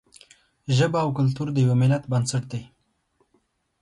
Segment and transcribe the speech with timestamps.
[0.77, 2.63] ژبه او کلتور د یوه ملت بنسټ دی.